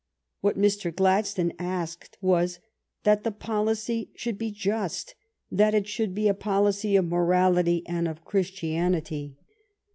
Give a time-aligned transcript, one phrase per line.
[0.39, 0.91] What Mr.
[0.91, 2.59] Gladstone asked was
[3.03, 5.13] that the policy should be just,
[5.51, 9.37] that it should be a policy of morality and of Christianity.